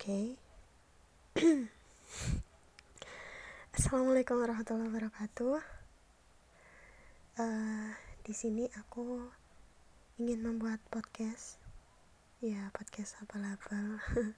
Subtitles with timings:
[0.00, 0.32] Oke.
[3.76, 5.60] Assalamualaikum warahmatullahi wabarakatuh.
[7.36, 7.92] Uh,
[8.24, 9.28] di sini aku
[10.16, 11.60] ingin membuat podcast.
[12.40, 14.00] Ya, podcast abal-abal.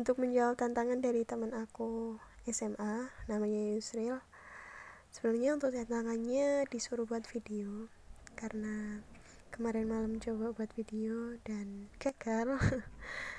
[0.00, 2.16] Untuk menjawab tantangan dari teman aku
[2.48, 4.24] SMA, namanya Yusril.
[5.12, 7.92] Sebenarnya untuk tantangannya disuruh buat video
[8.32, 9.04] karena
[9.52, 12.56] kemarin malam coba buat video dan gagal.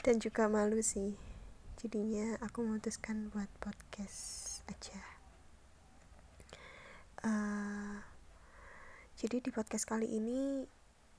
[0.00, 1.12] dan juga malu sih.
[1.76, 5.00] Jadinya aku memutuskan buat podcast aja.
[7.20, 8.00] Uh,
[9.20, 10.64] jadi di podcast kali ini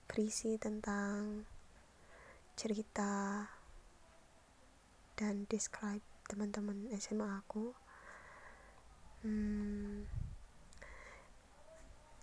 [0.10, 1.46] berisi tentang
[2.58, 3.46] cerita
[5.14, 7.78] dan describe teman-teman SMA aku.
[9.22, 10.10] Hmm,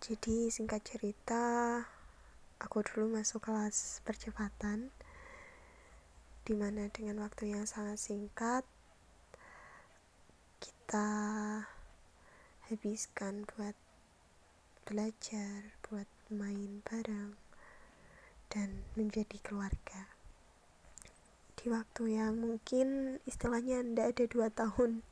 [0.02, 1.86] jadi singkat cerita
[2.58, 4.90] aku dulu masuk kelas percepatan
[6.48, 8.64] di mana dengan waktu yang sangat singkat
[10.56, 11.10] kita
[12.72, 13.76] habiskan buat
[14.88, 17.36] belajar, buat main bareng,
[18.48, 20.08] dan menjadi keluarga.
[21.52, 25.04] Di waktu yang mungkin istilahnya tidak ada dua tahun,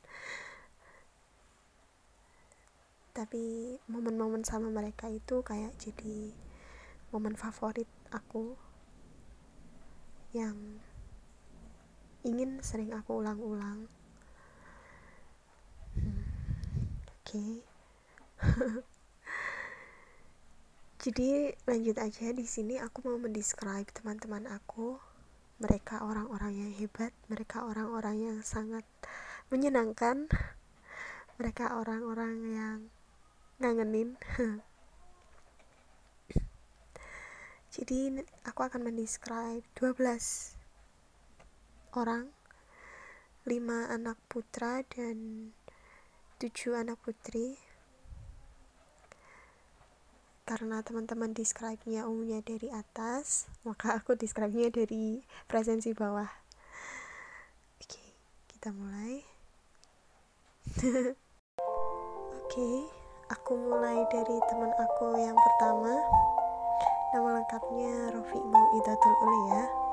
[3.13, 6.33] tapi momen-momen sama mereka itu kayak jadi
[7.13, 8.57] momen favorit aku
[10.33, 10.81] yang
[12.27, 13.87] ingin sering aku ulang-ulang.
[15.95, 16.27] Hmm,
[17.23, 17.23] Oke.
[17.23, 17.51] Okay.
[21.07, 24.99] Jadi lanjut aja di sini aku mau mendescribe teman-teman aku.
[25.63, 28.83] Mereka orang-orang yang hebat, mereka orang-orang yang sangat
[29.47, 30.27] menyenangkan.
[31.39, 32.79] Mereka orang-orang yang
[33.63, 34.19] ngangenin.
[37.77, 40.56] Jadi aku akan mendescribe 12
[41.95, 42.27] orang
[43.47, 45.49] lima anak putra dan
[46.35, 47.55] tujuh anak putri.
[50.47, 56.27] Karena teman-teman describe-nya umumnya dari atas maka aku describe-nya dari presensi bawah.
[57.79, 58.03] Oke
[58.51, 59.23] kita mulai.
[62.43, 62.69] Oke
[63.31, 65.95] aku mulai dari teman aku yang pertama.
[67.15, 68.39] Nama lengkapnya Rofi
[68.75, 69.86] Idatul Ulia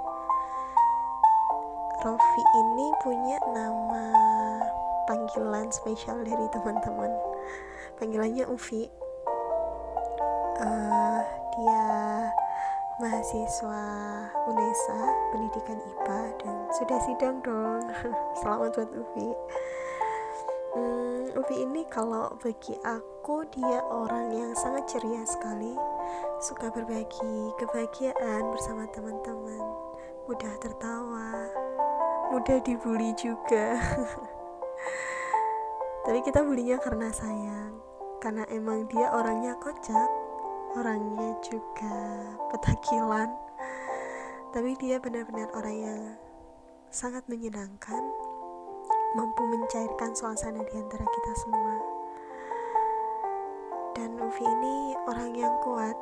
[2.05, 4.05] Rofi ini punya nama
[5.09, 7.09] panggilan spesial dari teman-teman.
[7.97, 8.93] Panggilannya Ufi.
[10.61, 11.25] Uh,
[11.57, 11.89] dia
[13.01, 13.85] mahasiswa
[14.45, 15.01] UNESA
[15.33, 17.81] pendidikan IPA dan sudah sidang dong.
[18.45, 19.29] Selamat buat Ufi.
[20.77, 25.73] Hmm, Ufi ini kalau bagi aku dia orang yang sangat ceria sekali.
[26.37, 29.65] Suka berbagi kebahagiaan bersama teman-teman.
[30.29, 31.64] Mudah tertawa
[32.34, 33.78] mudah dibully juga.
[36.05, 37.78] Tapi kita bulinya karena sayang.
[38.19, 40.11] Karena emang dia orangnya kocak
[40.75, 41.94] orangnya juga
[42.50, 43.31] petakilan.
[44.50, 46.00] Tapi dia benar-benar orang yang
[46.91, 48.03] sangat menyenangkan
[49.15, 51.77] mampu mencairkan suasana di antara kita semua.
[53.94, 55.94] Dan Ufi ini orang yang kuat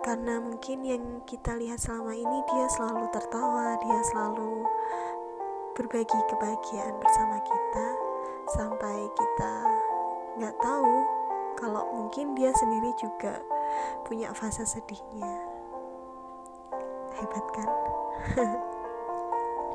[0.00, 4.64] karena mungkin yang kita lihat selama ini dia selalu tertawa dia selalu
[5.76, 7.86] berbagi kebahagiaan bersama kita
[8.56, 9.52] sampai kita
[10.40, 10.94] nggak tahu
[11.60, 13.44] kalau mungkin dia sendiri juga
[14.08, 15.28] punya fase sedihnya.
[17.20, 17.68] Hebat kan?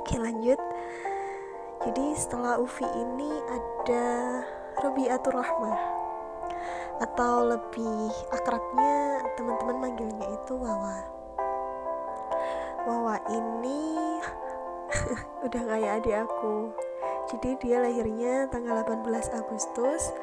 [0.01, 0.57] Oke lanjut.
[1.85, 4.05] Jadi setelah Ufi ini ada
[4.81, 5.94] Robiatur Rahmah
[6.99, 10.97] atau lebih akrabnya teman-teman manggilnya itu Wawa.
[12.85, 13.97] Wawa ini
[15.45, 16.71] udah kayak adik aku.
[17.25, 20.13] Jadi dia lahirnya tanggal 18 Agustus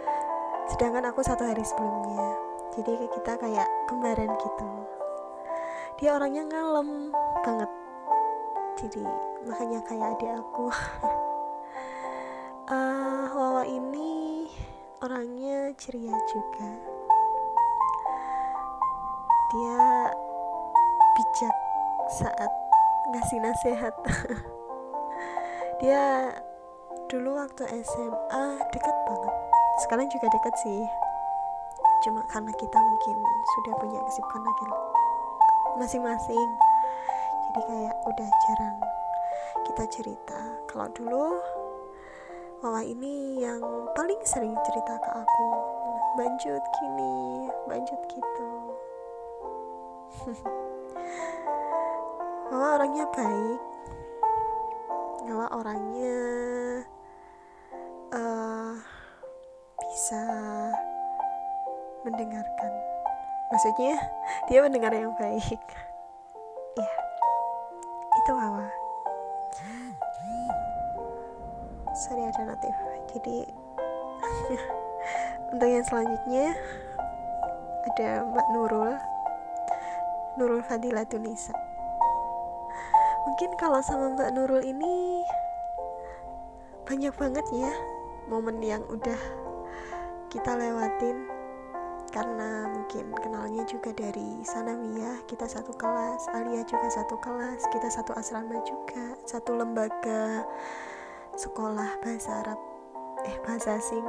[0.70, 2.38] sedangkan aku satu hari sebelumnya.
[2.72, 4.70] Jadi kita kayak kembaran gitu.
[6.00, 7.12] Dia orangnya ngalem
[7.44, 7.70] banget.
[8.81, 9.04] Jadi
[9.44, 10.67] makanya kayak adik aku.
[12.70, 14.12] Uh, Wawa ini
[15.02, 16.70] orangnya ceria juga.
[19.50, 19.82] Dia
[21.19, 21.56] bijak
[22.22, 22.52] saat
[23.10, 23.94] ngasih nasihat.
[25.82, 26.31] Dia
[27.10, 29.34] dulu waktu SMA dekat banget.
[29.82, 30.82] Sekarang juga dekat sih.
[32.06, 33.16] Cuma karena kita mungkin
[33.58, 34.66] sudah punya kesibukan lagi
[35.82, 36.50] masing-masing.
[37.50, 38.78] Jadi kayak udah jarang
[39.66, 40.38] kita cerita.
[40.70, 41.43] Kalau dulu
[42.62, 43.59] Mama ini yang
[43.91, 45.49] paling sering cerita ke aku.
[46.14, 48.50] Banjut gini, banjut gitu.
[52.55, 53.61] Mama orangnya baik.
[55.26, 56.23] Kalau orangnya
[58.14, 58.79] uh,
[59.82, 60.23] bisa
[62.06, 62.73] mendengarkan.
[63.50, 63.99] Maksudnya
[64.47, 65.58] dia mendengar yang baik
[72.32, 72.75] ada notif
[73.12, 73.37] jadi
[75.52, 76.56] untuk yang selanjutnya
[77.93, 78.93] ada Mbak Nurul.
[80.40, 81.52] Nurul Fadila Tunisa.
[83.29, 85.20] Mungkin kalau sama Mbak Nurul ini
[86.88, 87.73] banyak banget ya
[88.32, 89.19] momen yang udah
[90.32, 91.29] kita lewatin.
[92.12, 98.12] Karena mungkin kenalnya juga dari Sanawiyah kita satu kelas Alia juga satu kelas kita satu
[98.12, 100.44] asrama juga satu lembaga
[101.37, 102.61] sekolah bahasa Arab.
[103.25, 104.05] Eh bahasa asing.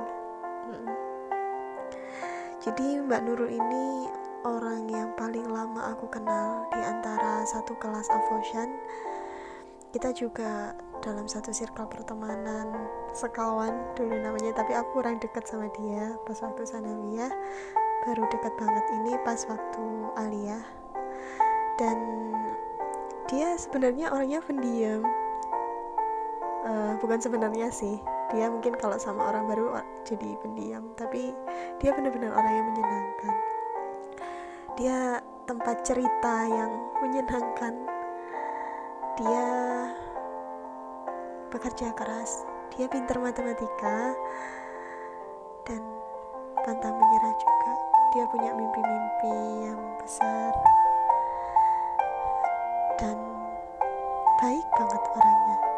[2.63, 4.07] Jadi Mbak Nurul ini
[4.47, 8.71] orang yang paling lama aku kenal di antara satu kelas Avoshan
[9.93, 10.73] kita juga
[11.05, 12.73] dalam satu circle pertemanan
[13.13, 17.29] sekawan dulu namanya tapi aku kurang dekat sama dia pas waktu sanawiyah.
[18.03, 19.85] Baru dekat banget ini pas waktu
[20.17, 20.65] aliyah.
[21.77, 21.97] Dan
[23.29, 25.05] dia sebenarnya orangnya pendiam
[26.63, 27.99] uh, bukan sebenarnya sih.
[28.33, 29.77] Dia mungkin kalau sama orang baru
[30.07, 30.91] jadi pendiam.
[30.97, 31.35] Tapi
[31.79, 33.35] dia benar-benar orang yang menyenangkan.
[34.79, 34.97] Dia
[35.45, 36.71] tempat cerita yang
[37.03, 37.73] menyenangkan.
[39.21, 39.47] Dia
[41.53, 42.47] bekerja keras.
[42.73, 44.17] Dia pintar matematika
[45.69, 45.81] dan
[46.65, 47.73] pantang menyerah juga.
[48.17, 49.37] Dia punya mimpi-mimpi
[49.69, 50.53] yang besar
[53.01, 53.17] dan
[54.37, 55.72] baik banget orangnya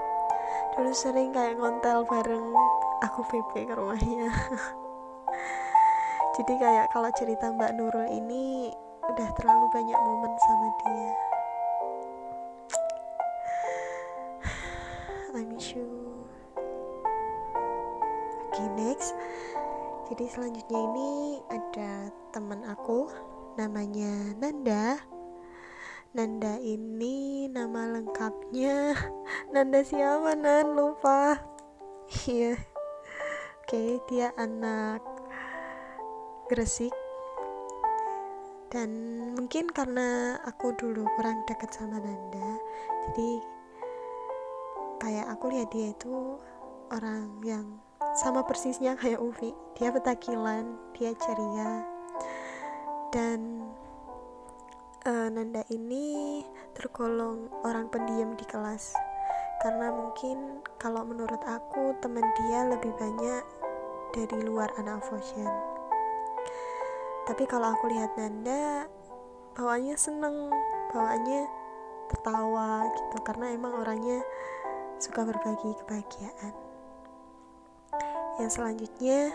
[0.75, 2.51] dulu sering kayak ngontel bareng
[2.99, 4.27] aku PP ke rumahnya.
[6.35, 8.75] Jadi kayak kalau cerita Mbak Nurul ini
[9.07, 11.11] udah terlalu banyak momen sama dia.
[15.39, 15.87] I miss you.
[18.51, 19.15] Oke okay, next.
[20.11, 23.07] Jadi selanjutnya ini ada teman aku
[23.55, 24.11] namanya
[24.43, 25.14] Nanda
[26.15, 28.95] Nanda ini nama lengkapnya.
[29.53, 30.71] Nanda siapa Nan?
[30.71, 31.35] Lupa.
[32.23, 32.55] Iya.
[33.65, 35.03] Oke okay, dia anak
[36.47, 36.95] Gresik.
[38.71, 38.89] Dan
[39.35, 42.63] mungkin karena aku dulu kurang dekat sama Nanda
[43.09, 43.31] jadi
[45.03, 46.39] kayak aku lihat dia itu
[46.95, 47.67] orang yang
[48.15, 49.51] sama persisnya kayak Uvi.
[49.75, 50.63] Dia petakilan
[50.95, 51.83] dia ceria.
[53.11, 53.67] Dan
[55.05, 56.41] uh, Nanda ini
[56.73, 58.93] tergolong orang pendiam di kelas.
[59.63, 63.43] Karena mungkin kalau menurut aku teman dia lebih banyak
[64.13, 65.75] dari luar anak Foshan
[67.25, 68.85] tapi kalau aku lihat Nanda
[69.57, 70.53] bawaannya seneng
[70.93, 71.49] bawaannya
[72.13, 73.17] tertawa gitu.
[73.25, 74.21] Karena emang orangnya
[75.01, 76.53] suka berbagi kebahagiaan.
[78.37, 79.33] Yang selanjutnya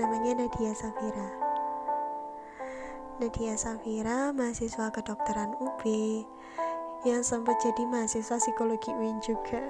[0.00, 1.43] namanya Nadia Safira.
[3.24, 5.80] Nadia Safira mahasiswa kedokteran UB
[7.08, 9.64] yang sempat jadi mahasiswa psikologi UIN juga.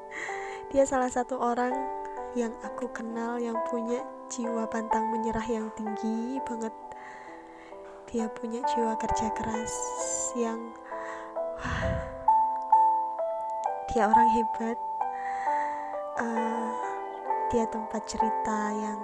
[0.72, 1.76] Dia salah satu orang
[2.32, 4.00] yang aku kenal yang punya
[4.32, 6.72] jiwa pantang menyerah yang tinggi banget.
[8.08, 9.76] Dia punya jiwa kerja keras
[10.40, 10.72] yang
[13.92, 14.78] dia orang hebat.
[16.16, 16.72] Uh,
[17.52, 18.96] dia tempat cerita yang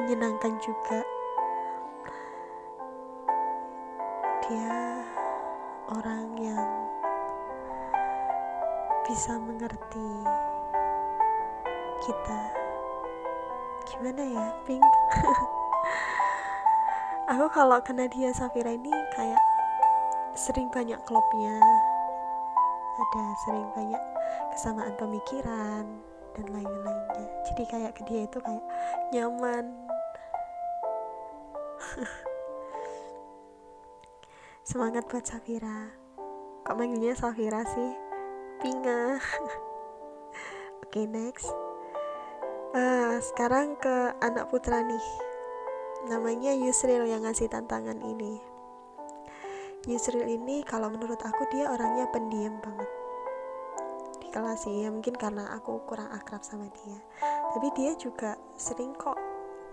[0.00, 1.04] menyenangkan juga
[4.50, 4.98] dia
[5.94, 6.70] orang yang
[9.06, 10.10] bisa mengerti
[12.02, 12.42] kita.
[13.86, 14.82] Gimana ya Pink?
[17.30, 19.38] Aku kalau kena dia Safira ini kayak
[20.34, 21.54] sering banyak klopnya
[22.98, 24.02] ada sering banyak
[24.50, 25.86] kesamaan pemikiran
[26.34, 27.26] dan lain-lainnya.
[27.46, 28.66] Jadi kayak ke dia itu kayak
[29.14, 29.89] nyaman
[34.70, 35.90] semangat buat Safira.
[36.62, 37.90] Kok manggilnya Safira sih?
[38.62, 39.18] Pinga.
[40.86, 41.50] Oke okay, next.
[42.70, 45.06] Uh, sekarang ke anak putra nih.
[46.06, 48.38] Namanya Yusril yang ngasih tantangan ini.
[49.90, 52.86] Yusril ini kalau menurut aku dia orangnya pendiam banget.
[54.30, 56.98] Kelas sih ya mungkin karena aku kurang akrab sama dia.
[57.58, 59.18] Tapi dia juga sering kok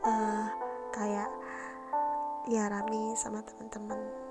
[0.02, 0.50] uh,
[0.90, 1.30] kayak
[2.50, 4.27] ya rame sama teman-teman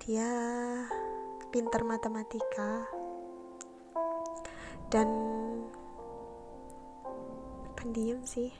[0.00, 0.30] dia
[1.52, 2.88] pinter matematika.
[4.88, 5.08] Dan
[7.76, 8.50] pendiam sih.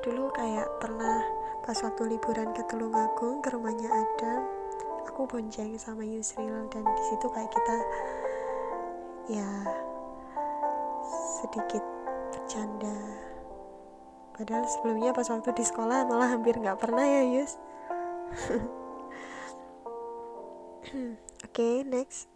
[0.00, 1.20] Dulu kayak pernah
[1.62, 4.60] pas waktu liburan ke Tulungagung ke rumahnya Adam
[5.20, 7.76] aku bonceng sama Yusril dan di situ kayak kita
[9.28, 9.50] ya
[11.44, 11.84] sedikit
[12.32, 12.96] bercanda.
[14.32, 17.60] Padahal sebelumnya pas waktu di sekolah malah hampir nggak pernah ya Yus
[20.90, 22.26] oke okay, next.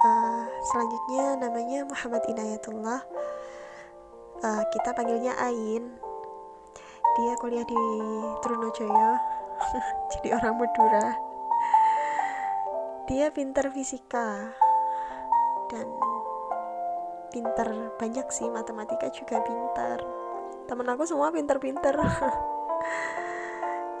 [0.00, 3.00] Uh, selanjutnya namanya Muhammad Inayatullah.
[4.40, 5.96] Uh, kita panggilnya Ain.
[7.16, 7.82] Dia kuliah di
[8.44, 9.12] Trunojoyo.
[10.16, 11.16] Jadi orang Madura.
[13.08, 14.52] Dia pintar fisika.
[15.72, 15.86] Dan
[17.32, 20.00] pintar banyak sih matematika juga pintar
[20.66, 21.94] temen aku semua pintar-pintar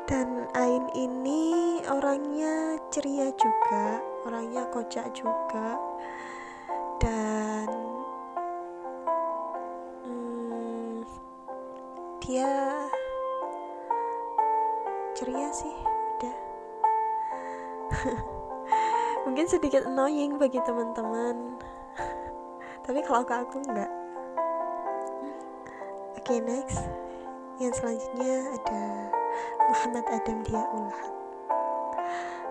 [0.06, 5.82] dan Ain ini orangnya ceria juga orangnya kocak juga.
[7.02, 7.66] Dan
[10.06, 11.02] hmm,
[12.22, 12.50] dia
[15.18, 16.36] ceria sih udah.
[19.26, 21.58] Mungkin sedikit annoying bagi teman-teman.
[22.86, 23.90] Tapi kalau ke aku enggak.
[26.14, 26.78] Oke okay, next.
[27.58, 28.84] Yang selanjutnya ada
[29.68, 31.16] Muhammad Adam Dia Ulhat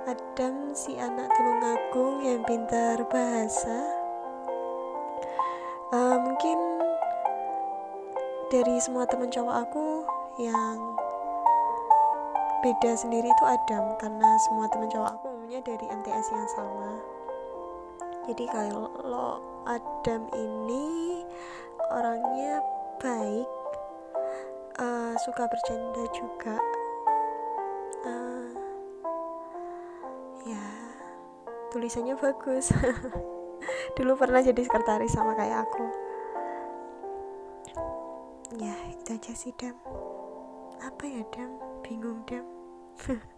[0.05, 3.89] Adam si anak Tulungagung yang pintar bahasa.
[5.89, 6.57] Uh, mungkin
[8.53, 10.05] dari semua teman cowok aku
[10.37, 10.77] yang
[12.61, 17.01] beda sendiri itu Adam karena semua teman cowok aku umumnya dari MTS yang sama.
[18.29, 21.25] Jadi kalau Adam ini
[21.89, 22.61] orangnya
[23.01, 23.49] baik
[24.79, 26.55] uh, suka bercanda juga
[28.03, 28.49] uh,
[30.47, 30.65] ya
[31.71, 32.71] tulisannya bagus
[33.99, 35.85] dulu pernah jadi sekretaris sama kayak aku
[38.59, 39.75] ya itu aja sih Dam
[40.83, 42.45] apa ya Dam bingung Dam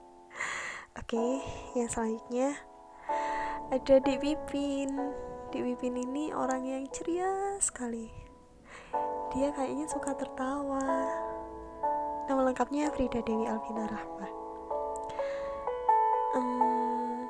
[0.98, 1.34] Oke, okay,
[1.78, 2.58] yang selanjutnya
[3.70, 4.90] ada Dik Pipin.
[5.54, 8.10] Dik Pipin ini orang yang ceria sekali.
[9.30, 10.84] Dia kayaknya suka tertawa.
[12.28, 14.28] Nama lengkapnya Frida Dewi Alvina Rahma.
[16.36, 17.24] Um,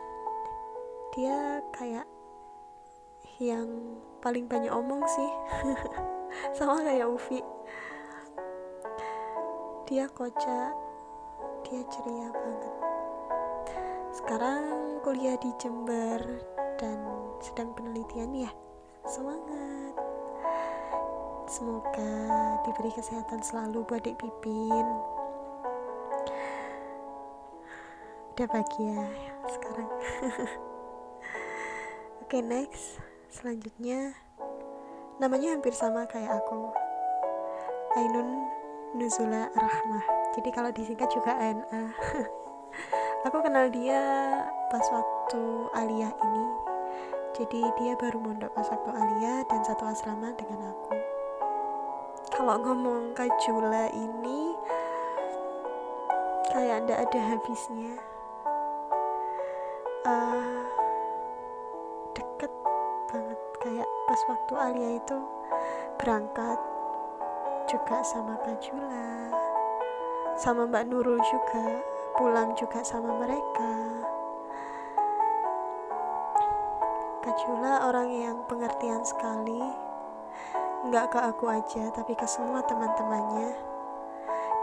[1.14, 2.10] dia kayak
[3.38, 3.70] yang
[4.26, 5.32] paling banyak omong sih.
[6.58, 7.46] Sama kayak Ufi.
[9.86, 10.74] Dia kocak
[11.62, 12.76] dia ceria banget.
[14.18, 16.26] Sekarang kuliah di Jember
[16.82, 16.98] dan
[17.38, 18.52] sedang penelitian ya.
[19.06, 20.07] Semangat
[21.48, 24.88] semoga diberi kesehatan selalu buat Dek Pipin.
[28.36, 29.00] Udah bahagia
[29.48, 29.90] sekarang.
[32.22, 33.00] Oke okay, next.
[33.32, 34.12] Selanjutnya
[35.24, 36.68] namanya hampir sama kayak aku.
[37.96, 38.44] Ainun
[39.00, 40.06] Nuzula Rahmah.
[40.36, 41.96] Jadi kalau disingkat juga ANA
[43.26, 44.04] aku kenal dia
[44.68, 45.42] pas waktu
[45.80, 46.46] Alia ini.
[47.40, 51.07] Jadi dia baru mondok pas waktu Alia dan satu asrama dengan aku
[52.38, 54.54] kalau ngomong Kajula ini
[56.54, 57.98] kayak ndak ada habisnya.
[60.06, 60.62] Uh,
[62.14, 62.54] deket
[63.10, 63.42] banget.
[63.58, 65.18] Kayak pas waktu Alia itu
[65.98, 66.62] berangkat
[67.66, 69.34] juga sama Kajula
[70.38, 71.82] sama Mbak Nurul juga
[72.14, 73.74] pulang juga sama mereka.
[77.26, 79.87] Kak Jula orang yang pengertian sekali
[80.86, 83.58] nggak ke aku aja tapi ke semua teman-temannya.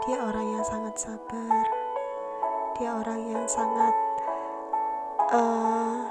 [0.07, 1.65] Dia orang yang sangat sabar.
[2.79, 3.95] Dia orang yang sangat
[5.35, 6.07] uh,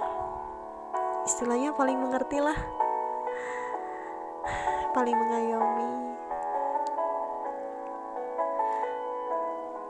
[1.25, 2.59] istilahnya paling mengerti lah.
[4.93, 5.93] Paling mengayomi.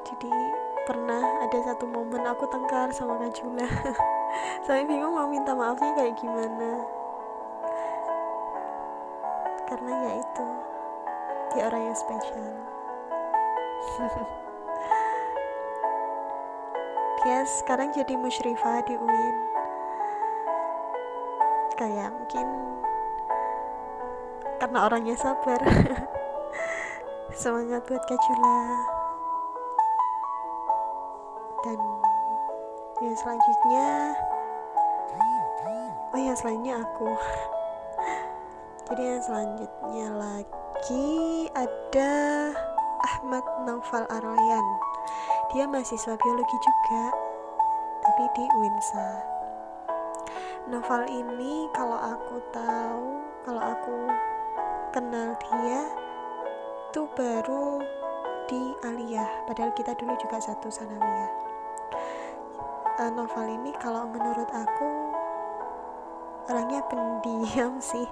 [0.07, 0.31] Jadi
[0.85, 3.65] pernah ada satu momen aku tengkar sama Kak Jula
[4.69, 6.85] saya bingung mau minta maafnya kayak gimana
[9.85, 10.49] karena ya itu.
[11.53, 12.57] Dia orang yang spesial
[17.21, 19.37] dia sekarang jadi musyrifah di UIN
[21.77, 22.49] kayak mungkin
[24.57, 25.61] karena orangnya sabar.
[27.37, 28.61] Semangat buat Kak Jula
[31.61, 31.79] dan
[33.05, 34.17] yang selanjutnya
[36.15, 37.13] oh ya selanjutnya aku.
[38.85, 39.23] Jadi yang
[39.85, 41.13] selanjutnya lagi
[41.53, 42.15] ada
[43.05, 44.67] Ahmad Naufal Aroyan
[45.53, 47.13] dia mahasiswa biologi juga
[48.01, 49.09] tapi di Winsa.
[50.73, 53.05] Novel ini kalau aku tahu
[53.45, 53.97] kalau aku
[54.97, 55.85] kenal dia
[56.89, 57.85] itu baru
[58.49, 59.45] di Aliyah.
[59.45, 61.33] Padahal kita dulu juga satu sanawiyah
[63.05, 64.89] uh, novel ini kalau menurut aku
[66.49, 68.09] orangnya pendiam sih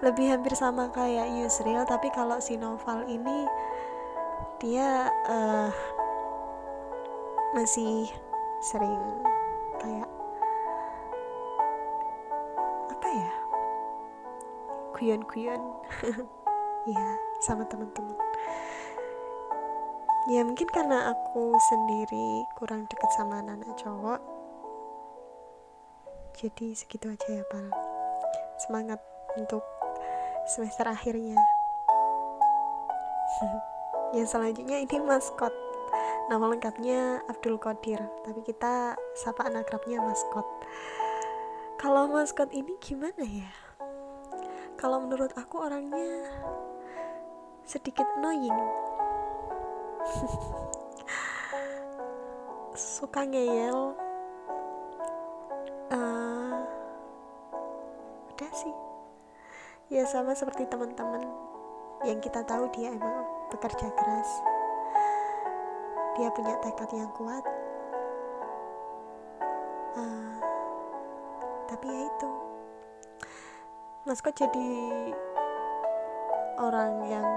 [0.00, 3.44] lebih hampir sama kayak Yusril tapi kalau si Noval ini
[4.60, 5.72] dia uh,
[7.52, 8.08] masih
[8.64, 9.00] sering
[9.80, 10.08] kayak
[12.92, 13.32] apa ya
[14.96, 15.62] kuyon-kuyon
[16.96, 17.06] ya
[17.40, 18.16] sama teman-teman
[20.28, 24.20] ya mungkin karena aku sendiri kurang deket sama anak-anak cowok
[26.40, 27.68] jadi segitu aja ya pal.
[28.56, 28.96] Semangat
[29.36, 29.60] untuk
[30.50, 31.38] semester akhirnya.
[34.18, 35.54] Yang selanjutnya ini maskot
[36.26, 40.46] nama lengkapnya Abdul Qadir tapi kita sapaan akrabnya maskot
[41.80, 43.48] kalau maskot ini gimana ya?
[44.76, 46.28] Kalau menurut aku orangnya
[47.64, 48.60] sedikit annoying.
[52.76, 53.96] Suka ngeyel
[60.00, 61.20] ya sama seperti teman-teman
[62.08, 63.20] yang kita tahu dia emang
[63.52, 64.30] bekerja keras.
[66.16, 67.44] Dia punya tekad yang kuat.
[70.00, 70.40] Uh,
[71.68, 72.30] tapi ya itu.
[74.08, 74.72] Maskot jadi
[76.56, 77.28] orang yang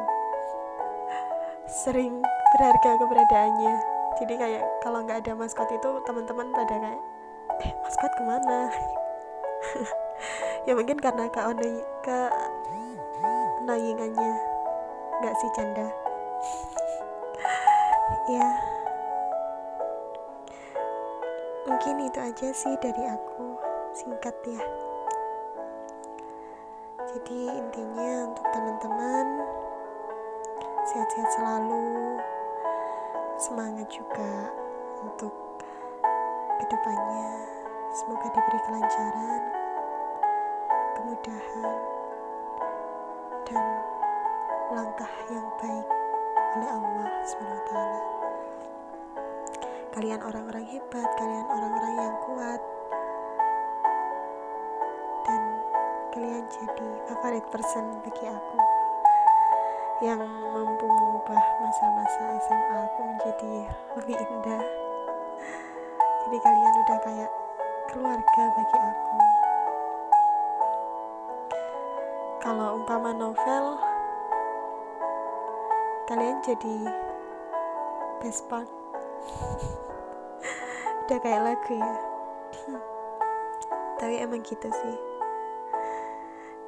[1.67, 2.23] sering
[2.55, 3.75] berharga keberadaannya.
[4.23, 7.01] Jadi kayak kalau nggak ada maskot itu teman-teman pada kayak
[7.59, 8.71] eh maskot ke mana
[10.63, 11.39] ya mungkin karena ke
[12.03, 12.17] ke
[13.63, 14.33] annoyingannya
[15.19, 15.87] nggak sih canda.
[18.23, 18.55] Ya.
[21.67, 23.59] Mungkin itu aja sih dari aku
[23.91, 24.63] singkat ya.
[27.03, 29.27] Jadi intinya untuk teman-teman
[30.87, 32.15] sehat-sehat selalu.
[33.35, 34.55] Semangat juga
[35.03, 35.35] untuk
[36.59, 37.43] ke depannya.
[37.91, 39.62] Semoga diberi kelancaran
[41.03, 41.75] kemudahan
[43.43, 43.65] dan
[44.71, 45.87] langkah yang baik
[46.55, 47.73] oleh Allah SWT.
[49.91, 52.61] Kalian orang-orang hebat, kalian orang-orang yang kuat,
[55.27, 55.41] dan
[56.15, 58.57] kalian jadi favorit person bagi aku
[60.07, 60.23] yang
[60.55, 63.53] mampu mengubah masa-masa SMA aku menjadi
[63.99, 64.63] lebih indah.
[66.23, 67.31] Jadi kalian udah kayak
[67.91, 69.42] keluarga bagi aku.
[72.43, 73.79] Kalau umpama novel
[76.11, 76.91] kalian jadi
[78.19, 78.67] best part.
[81.07, 81.95] Udah kayak lagu ya.
[84.03, 84.97] Tapi emang gitu sih.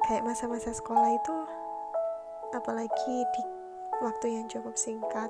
[0.08, 1.36] Kayak masa-masa sekolah itu
[2.56, 3.42] apalagi di
[4.00, 5.28] waktu yang cukup singkat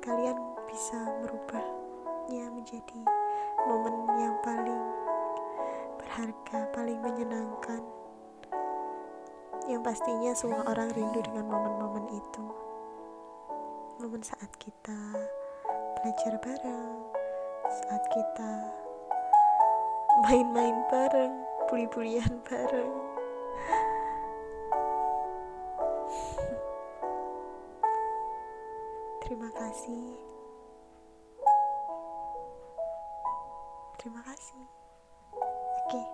[0.00, 0.40] kalian
[0.72, 3.00] bisa merubahnya menjadi
[3.68, 5.07] momen yang paling
[6.18, 7.78] berharga, paling menyenangkan.
[9.70, 12.42] Yang pastinya semua orang rindu dengan momen-momen itu.
[14.02, 14.98] Momen saat kita
[15.94, 16.98] belajar bareng,
[17.70, 18.50] saat kita
[20.26, 21.38] main-main bareng,
[21.70, 22.94] buli-bulian bareng.
[29.22, 30.18] Terima kasih.
[34.02, 34.77] Terima kasih.
[35.88, 36.04] Oke.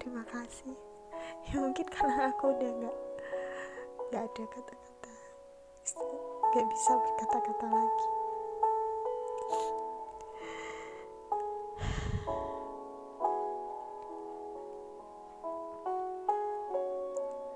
[0.00, 0.72] Terima kasih.
[1.52, 2.96] Ya mungkin karena aku udah nggak
[4.08, 5.12] nggak ada kata-kata,
[6.56, 8.23] nggak bisa berkata-kata lagi.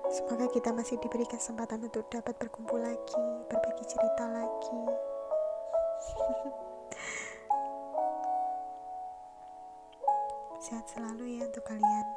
[0.09, 4.81] Semoga kita masih diberi kesempatan untuk dapat berkumpul lagi, berbagi cerita lagi.
[10.65, 12.07] Sehat selalu ya untuk kalian.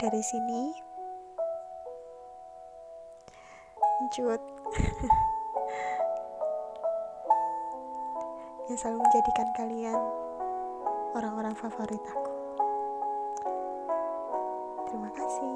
[0.00, 0.72] Dari sini,
[4.16, 4.40] Jut
[8.72, 10.00] yang selalu menjadikan kalian
[11.12, 12.32] orang-orang favorit aku.
[14.88, 15.55] Terima kasih.